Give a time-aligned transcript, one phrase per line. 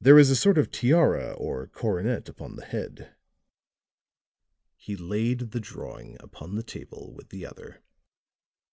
[0.00, 3.14] "There is a sort of tiara, or coronet upon the head."
[4.74, 7.80] He laid the drawing upon the table with the other.